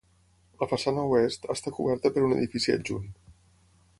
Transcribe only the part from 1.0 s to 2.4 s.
Oest, està coberta per un